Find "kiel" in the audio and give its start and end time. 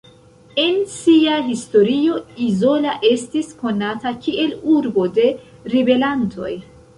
4.25-4.57